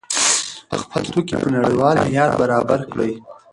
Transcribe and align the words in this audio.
خپل 0.81 1.03
توکي 1.13 1.35
په 1.41 1.49
نړیوال 1.55 1.95
معیار 2.03 2.29
برابر 2.41 2.79
کړئ. 2.91 3.11